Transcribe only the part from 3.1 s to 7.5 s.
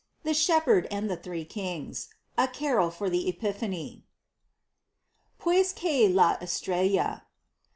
EPIPHANY. Pues que la estrella.